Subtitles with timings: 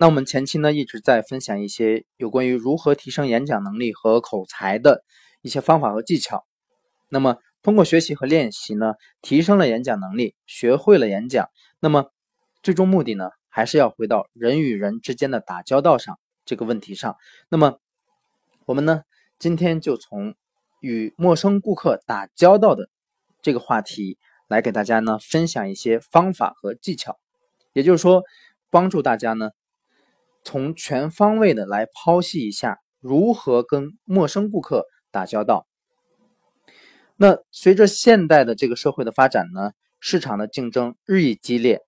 [0.00, 5.02] 那我们前期呢一直在分享一些有关于如何提升演讲能力和口才的
[5.42, 6.46] 一些方法和技巧。
[7.08, 11.48] 那么通过学习和练习呢，提升了演讲能力，学会了演讲。
[11.80, 12.12] 那么
[12.62, 17.16] 最终目的呢，还是要回到人与人之间的打交道上这个问题上。
[17.48, 17.80] 那么
[18.66, 19.02] 我们呢
[19.40, 20.36] 今天就从
[20.80, 22.88] 与陌生顾客打交道的
[23.42, 27.18] 这个话题来给大家呢分享一些方法和技巧，
[27.72, 28.22] 也就是说
[28.70, 29.50] 帮助大家呢。
[30.50, 35.66] 从全方位的来剖析一下如何跟陌生顾客打交道。
[37.16, 41.82] 那随着现代的这个社会的发展呢，市场的竞争日益激烈，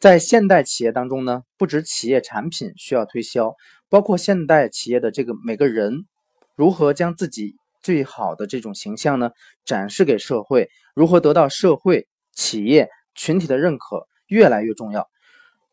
[0.00, 3.56] 在现代企业当中呢，不止企业产品需要推销，
[3.88, 6.06] 包括现代企业的这个每个人
[6.54, 9.32] 如何将自己最好的这种形象呢
[9.64, 15.08] 展示给社会，如何得到社会企业群体的认可，越来越重要。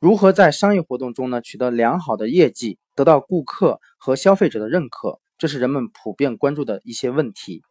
[0.03, 7.63] 如何在商业活动中呢取得良好的业绩，得到顾客和消费者的认可，这是人们普遍关注的一些问题。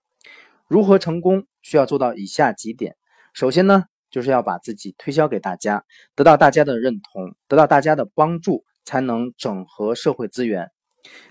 [0.66, 2.96] 如何成功，需要做到以下几点。
[3.34, 10.70] 首先呢，就是要把自己推销给大家，得到大家的认同，得到大家的帮助，才能整合社会资源，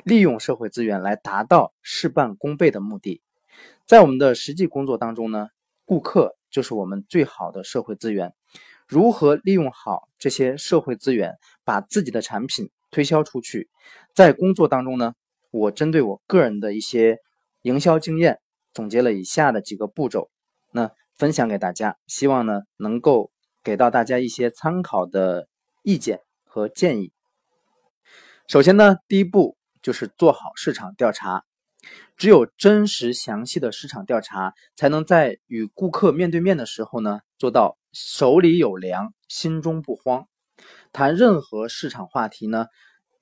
[0.04, 3.24] 利用社会资源来达到事半功倍的目的。
[3.88, 5.48] 在我们的实际工作当中呢，
[5.84, 8.36] 顾客就是我们最好的社会资源。
[8.92, 13.70] 如何利用好这些社会资源，把自己的产品推销出去？
[14.14, 15.14] 在工作当中呢，
[15.50, 17.20] 我针对我个人的一些
[17.62, 18.42] 营销经验，
[18.74, 20.30] 总结了以下的几个步骤，
[20.74, 23.32] 那分享给大家，希望呢能够
[23.64, 25.48] 给到大家一些参考的
[25.84, 27.14] 意见和建议。
[28.50, 31.46] 首先呢，第一步就是做好市场调查，
[32.18, 37.78] 只有真实详细的市场调查，才能在与顾客面对面的时候呢，做到。
[37.94, 40.28] 手里有粮，心中不慌。
[40.94, 42.68] 谈任何市场话题呢，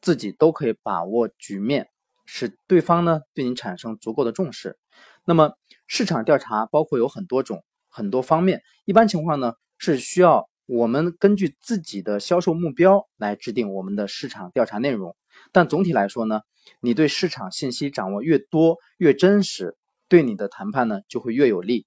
[0.01, 1.89] 自己都可以把握局面，
[2.25, 4.77] 使对方呢对你产生足够的重视。
[5.25, 5.53] 那么
[5.87, 8.61] 市场调查包括有很多种、很多方面。
[8.85, 15.15] 一般情况呢是需要我们根据自己的销售目标来制定我们的市场调查内容。
[15.51, 16.41] 但总体来说呢，
[16.81, 19.77] 你对市场信息掌握越多、越真实，
[20.07, 21.85] 对你的谈判呢就会越有利。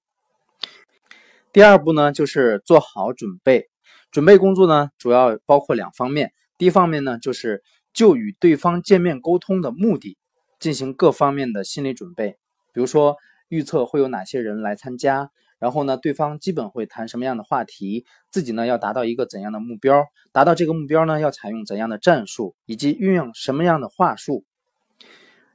[1.53, 3.69] 第二步呢，就是做好准备。
[4.11, 6.33] 准备工作呢，主要包括两方面。
[6.57, 7.61] 第一方面呢，就是
[7.93, 10.17] 就与对方见面沟通的目的
[10.59, 12.37] 进行各方面的心理准备。
[12.73, 13.17] 比如说，
[13.49, 24.43] 预测会有哪些人来参加，然后呢，对方基本会谈什么样的话题，自己呢要达到一个怎样的目标，达到这个目标呢要采用怎样的战术，以及运用什么样的话术。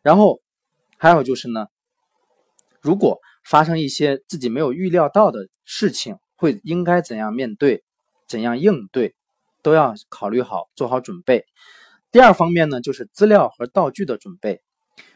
[0.03, 0.41] 然后
[0.97, 1.67] 还有就是呢，
[2.81, 7.83] 如果发生一些自己没有预料到的事情，会应该怎样面对，
[8.27, 9.15] 怎样应对，
[9.63, 11.47] 都要考虑好，做好准备。
[12.13, 14.61] 第二方面呢，就是资料和道具的准备，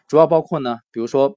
[0.08, 1.36] 主要包括呢，比如说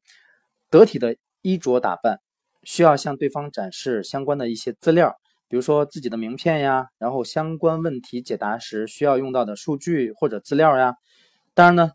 [0.70, 2.22] 得体的衣着打扮，
[2.64, 5.18] 需要向对方展示相关的一些资料，
[5.50, 10.96] 比如说自己的名片呀，然后相关问题解答时需要用到的数据或者资料呀。
[11.54, 11.92] 当然呢，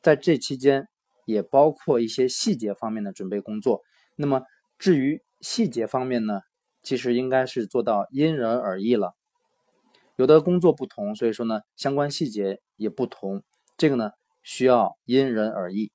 [0.00, 0.86] 在这期间
[1.24, 3.82] 也包括一些细节方面的准备工作。
[4.20, 4.42] 那么
[4.80, 6.40] 至于细节方面呢，
[6.82, 9.14] 其实应该是做到因人而异了。
[10.16, 13.44] 有的工作不同，所以说呢，相关细节也不同。
[13.76, 14.10] 这个呢，
[14.42, 15.92] 需要因人而异。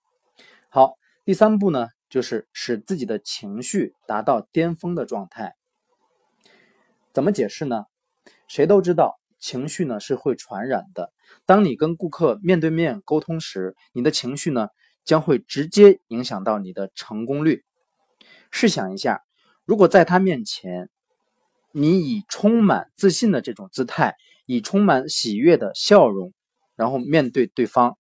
[0.70, 0.94] 好，
[1.26, 5.56] 第三步呢，就是使自己的情绪达到巅峰的状态。
[7.12, 7.84] 怎么解释呢？
[8.48, 11.12] 谁都知道，情绪呢是会传染的。
[11.46, 14.70] 当你跟顾客面对面沟通时，你的情绪呢
[15.04, 17.66] 将会直接影响到你的成功率。
[18.56, 19.24] 试想一下，
[19.66, 20.88] 如果在他面前，
[21.72, 24.16] 你以充满自信的这种姿态，
[24.46, 26.34] 以充满喜悦的笑容，
[26.76, 27.98] 然后面对对方，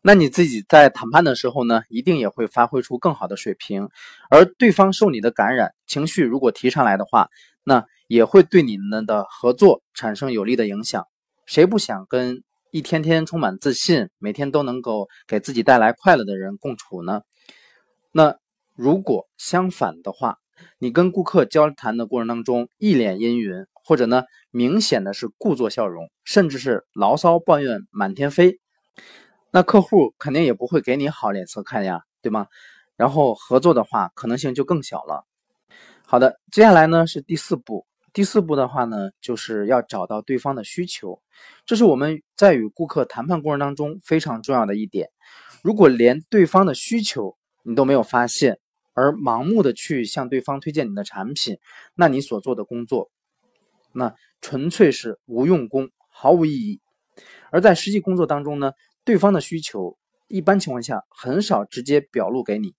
[0.00, 3.88] 那你自己在谈判的时候呢，一定也会发挥出更好的水平。
[4.30, 7.28] 而对方受你的感染，情绪如果提上来的话，
[7.64, 11.04] 那也会对你们的合作产生有利的影响。
[11.46, 17.22] 谁不想跟一天天充满自信，每天都能够给自己带来快乐的人共处呢？
[18.12, 18.36] 那。
[18.80, 20.38] 如果相反的话，
[20.78, 28.58] 你跟顾客交谈的过程当中一脸阴云，或者呢明显的是故作笑容，甚至是牢骚抱怨满天飞，
[29.50, 32.46] 那客户肯定也不会给你好脸色看呀，对吗？
[32.96, 35.26] 然后合作的话可能性就更小了。
[36.06, 37.84] 好的，接下来呢是第四步，
[38.14, 41.20] 第四步的话呢就是要找到对方的需求，
[41.66, 45.10] 这是我们在与顾客谈判过程当中非常重要的一点。
[45.62, 48.58] 如果连对方的需求你都没有发现，
[49.00, 51.58] 而盲目的去向对方推荐你的产品，
[51.94, 53.10] 那你所做的工作，
[53.94, 56.82] 那纯粹是无用功，毫无意义。
[57.50, 59.96] 而在实际工作当中呢，对方的需求
[60.28, 62.74] 一般情况下很少直接表露给你，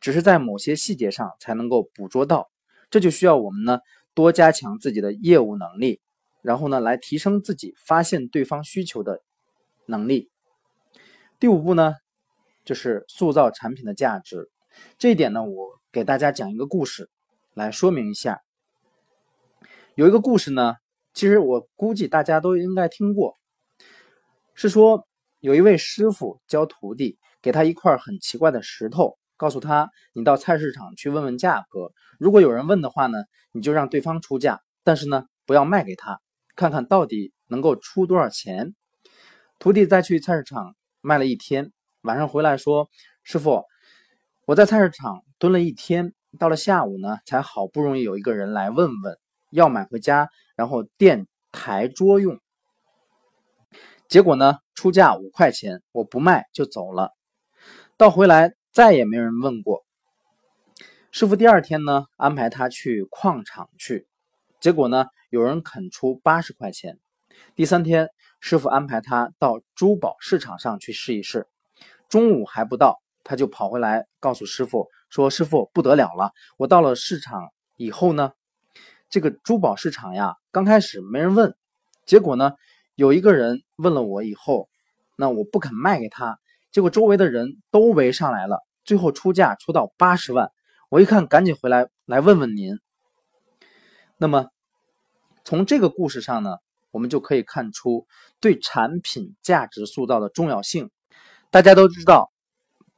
[0.00, 2.48] 只是在某些细节上才能够捕捉到。
[2.88, 3.80] 这就需要我们呢
[4.14, 6.00] 多加强自己的业务能力，
[6.40, 9.20] 然后呢来提升自己发现对方需求的
[9.86, 10.30] 能力。
[11.40, 11.94] 第五步呢，
[12.64, 14.50] 就是塑造产品的价值。
[14.98, 17.10] 这一点呢，我给大家讲一个故事
[17.54, 18.42] 来说明一下。
[19.94, 20.74] 有一个故事呢，
[21.12, 23.34] 其实我估计大家都应该听过，
[24.54, 25.06] 是说
[25.40, 33.18] 有一位师傅教徒弟，给他一块很奇怪的石头，告诉他：“你到菜市场去问问价格，如果有人问的话呢，
[33.52, 36.20] 你就让对方出价，但是呢，不要卖给他，
[36.56, 38.74] 看看到底能够出多少钱。”
[39.60, 41.72] 徒弟再去菜市场卖了一天，
[42.02, 42.88] 晚上回来说
[43.22, 43.64] ：“师傅，
[44.46, 49.18] 我在菜市场蹲了一天，到了下午呢，才好不容易有一个人来问问。”
[49.50, 52.40] 要买回家，然后垫台桌用。
[54.08, 57.12] 结果呢，出价五块钱，我不卖就走了。
[57.96, 59.84] 到回来再也没人问过。
[61.12, 64.08] 师傅第二天呢，安排他去矿场去，
[64.60, 66.98] 结果呢，有人肯出八十块钱。
[67.54, 68.08] 第三天，
[68.40, 71.46] 师傅安排他到珠宝市场上去试一试。
[72.08, 78.32] 中午还不到，他就跑回来告诉师傅说：“师傅不得了了，我到了市场以后呢。”
[79.10, 81.54] 这个珠宝市场呀，刚开始没人问，
[82.04, 82.54] 结果呢，
[82.96, 84.68] 有一个人问了我以后，
[85.16, 86.40] 那我不肯卖给他，
[86.72, 90.50] 结果周围的人都围上来了，最后出价出到八十万。
[90.88, 92.80] 我一看，赶紧回来来问问您。
[94.16, 94.48] 那么，
[95.44, 96.56] 从这个故事上呢，
[96.90, 98.08] 我们就可以看出
[98.40, 100.90] 对产品价值塑造的重要性。
[101.50, 102.32] 大家都知道，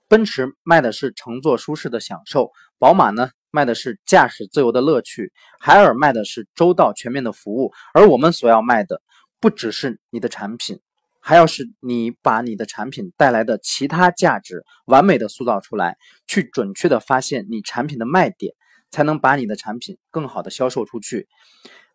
[0.08, 3.30] 奔驰卖的是乘坐舒适的享受，宝马呢？
[3.50, 9.00] 卖的是驾驶自由的乐趣，海尔卖的是周到全面的服务，而我们所要卖的
[9.40, 10.78] 不只是你的产品，
[11.20, 18.52] 还要是你把你的产品带来的其他价值完美的塑造出来，去准确的发现你产品的卖点，
[18.90, 21.26] 才能把你的产品更好的销售出去。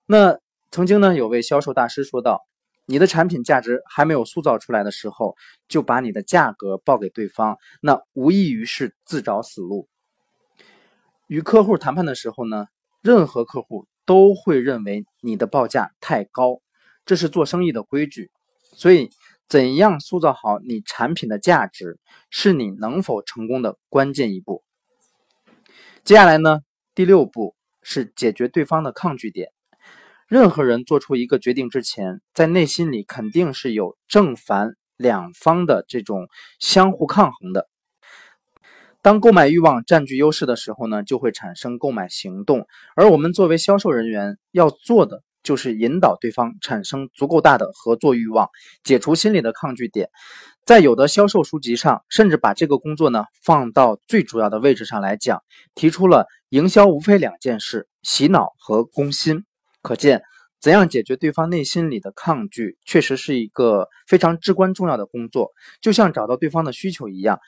[0.08, 0.40] 那
[0.72, 2.42] 曾经呢，有位销售大师说道
[2.86, 5.36] ：“你的产品价值还没有塑造出来的时候，
[5.68, 9.88] 就把你的价格报给对方，那无异于是自找死路。”
[11.28, 12.68] 与客户谈判的时候呢，
[13.02, 16.62] 任何客户都会认为你的报价太高，
[17.06, 18.30] 这是做生意的规矩。
[18.74, 19.10] 所以，
[19.48, 22.00] 怎样塑造好你产品的价值，
[22.30, 24.64] 是你能否成功的关键一步。
[26.04, 26.60] 接下来呢，
[26.96, 29.52] 第六步是解决对方的抗拒点。
[30.32, 37.68] 任何人做出一个决定之前，在内心里肯定是有正反两方的这种相互抗衡的。
[39.02, 42.66] 当购买欲望占据优势的时候呢，就会产生购买行动。
[42.96, 48.48] 而我们作为销售人员要做的，就是引导对方产生足够大的合作欲望，
[48.86, 50.08] 解除心理的抗拒点。
[50.64, 55.44] 在有的销售书籍上，甚至把这个工作呢放到最主要的位置上来讲，
[55.76, 59.44] 提出了营销无非两件事：洗脑和攻心。
[59.82, 60.22] 可见，
[60.60, 65.52] 怎样解决对方内心里的抗拒，确实是一个非常至关重要的工作。
[65.82, 67.40] 就像找到对方的需求一样。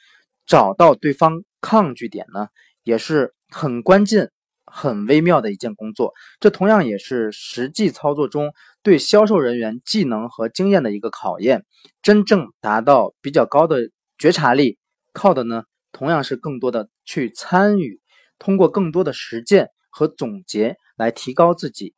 [0.45, 2.50] 找到对方抗拒点呢，
[2.83, 4.30] 也是很关键、
[4.65, 6.13] 很微妙的一件工作。
[6.41, 11.63] 这同样也是实际操作中对销售人员技能和经验的一个考验。
[12.01, 14.77] 真正达到比较高的觉察力，
[15.13, 18.01] 靠的呢，同样是更多的去参与，
[18.38, 21.93] 通过更多的实践和总结来提高自己。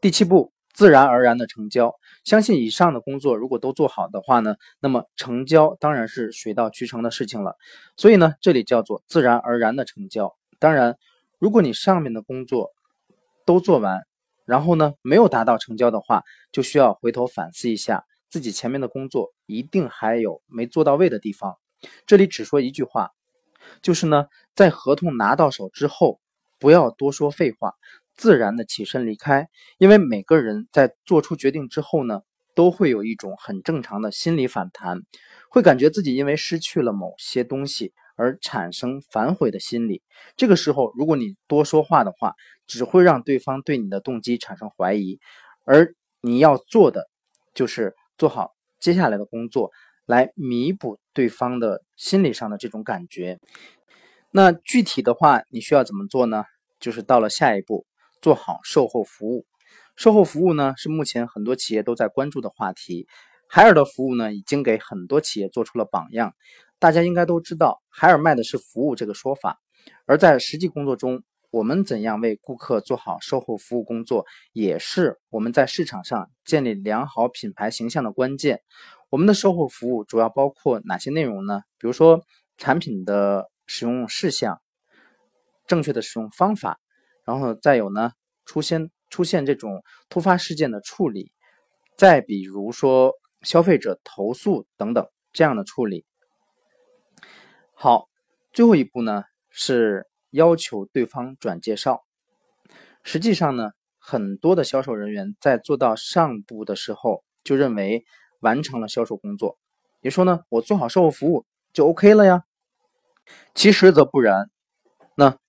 [0.00, 0.52] 第七步。
[0.74, 7.56] 自然而然的成交，相信以上的工作如果都做好的话呢，那么成交当然是水到渠成的事情了。
[7.96, 10.36] 所以呢，这里叫做自然而然的成交。
[10.60, 10.96] 当然，
[11.40, 12.70] 如果你上面的工作
[13.44, 14.06] 都做完，
[14.44, 21.56] 然后呢没有达到成交的话，就需要回头反思一下自己前面的工作，一定还有没做到位的地方。
[22.06, 23.10] 这里只说一句话，
[23.82, 26.20] 就是呢，在合同拿到手之后，
[26.60, 27.74] 不要多说废话。
[28.18, 29.48] 自然的起身离开，
[29.78, 32.20] 因为每个人在做出决定之后呢，
[32.54, 35.00] 都会有一种很正常的心理反弹，
[35.48, 40.02] 会感觉自己因为失去了某些东西而产生反悔的心理。
[40.36, 42.34] 这个时候，如果你多说话的话，
[42.66, 45.20] 只会让对方对你的动机产生怀疑，
[45.64, 47.08] 而你要做的
[47.54, 49.70] 就是做好接下来的工作，
[50.06, 53.38] 来弥补对方的心理上的这种感觉。
[54.32, 56.44] 那具体的话，你需要怎么做呢？
[56.80, 57.86] 就是到了下一步。
[58.20, 59.46] 做好售后服务，
[59.96, 63.06] 售后服务呢是目前很多企业都在关注的话题。
[63.48, 66.34] 海尔的服务呢已经给很多企业做出了榜样。
[66.78, 69.58] 大家应该都知道，海尔卖的是服务这个说法，
[70.06, 78.60] 而在实际工作中，我们怎样为顾客做好售后服务工作，也是我们在市场上建立良好品牌形象的关键。
[79.10, 81.62] 我们的售后服务主要包括哪些内容呢？
[81.78, 82.20] 比如说
[82.58, 84.60] 产品的使用事项、
[85.66, 86.78] 正确的使用方法，
[87.28, 88.12] 然后再有呢
[88.46, 91.30] 出现出现这种突发事件的处理，
[91.94, 96.06] 再比如说消费者投诉等等这样的处理。
[97.74, 98.08] 好，
[98.54, 102.02] 最后一步呢是要求对方转介绍。
[103.02, 108.06] 实际上呢，很多的销售人员在做到上步的时候就认为。
[108.40, 109.58] 完成了销售工作，
[110.00, 112.44] 也说呢，我做好售后服务就 OK 了呀。
[113.52, 114.48] 其实则不然，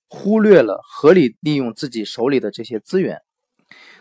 [0.10, 3.22] 忽略了合理利用自己手里的这些资源。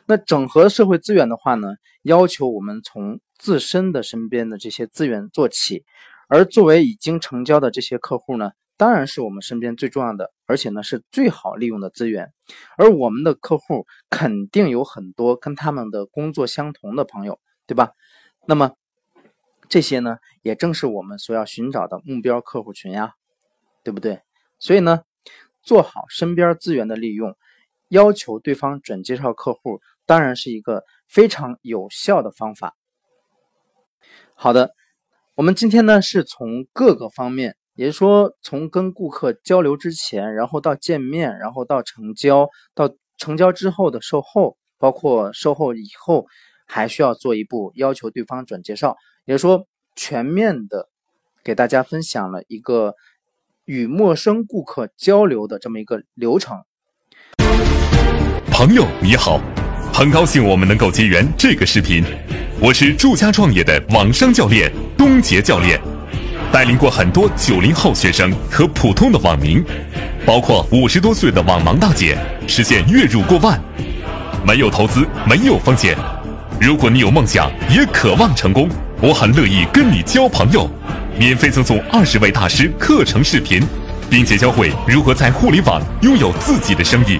[0.07, 5.85] 那整合社会资源的话呢，要求我们从自身的身边的这些资源做起。
[6.29, 12.33] 而作为已经成交的这些客户呢，当然是我们身边最重要的，而且呢是最好利用的资源。
[12.77, 17.93] 而我们的客户肯定有很多跟他们的工作相同的朋友，对吧？
[18.47, 18.73] 那么
[19.69, 23.15] 这些呢，也正是我们所要寻找的目标客户群呀，
[23.83, 24.21] 对不对？
[24.59, 25.03] 所以呢，
[25.69, 27.37] 做好身边资源的利用，
[27.89, 32.75] 要求对方转介绍客户，当然是一个非常有效的方法。
[34.33, 34.73] 好的，
[35.35, 46.27] 我们今天呢是从各个方面，也就是说，从跟顾客交流之前，然后到见面，然后到成交，到成交之后的售后，包括售后以后。
[46.71, 48.95] 还需要做一步，要求对方转介绍，
[49.25, 50.87] 也就是说，全面的
[51.43, 52.95] 给大家分享了一个
[53.69, 56.57] 与陌生顾客交流的这么一个流程。
[58.51, 59.39] 朋友你好，
[59.93, 62.03] 很高兴我们能够结缘这个视频。
[62.59, 65.79] 我是住家创业的网商教练东杰教练，
[66.51, 69.63] 带领过很多九零后学生和普通的网民，
[70.25, 73.63] 包括五十多岁的网盲大姐，实现月入过万，
[74.47, 75.95] 没有投资，没有风险。
[76.59, 78.67] 如果你有梦想，也渴望成功，
[79.03, 80.69] 我很乐意跟你交朋友，
[81.19, 83.61] 免费赠送二十位大师课程视频，
[84.09, 87.19] 并且教会如何在互联网拥有自己的生意。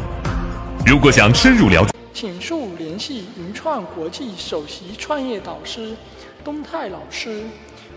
[0.87, 5.97] 如果想深入了解，请速联系云创国际首席创业导师
[6.45, 7.43] 东泰老师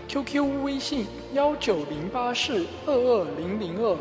[0.08, 3.96] ，QQ 微信幺九零八四二二零零二，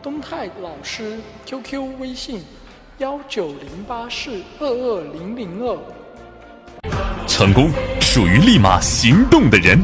[0.00, 2.40] 东泰老师 QQ 微信
[2.98, 5.76] 幺九零八四二二零零二。
[7.26, 7.68] 成功
[8.00, 9.76] 属于立马行动的人。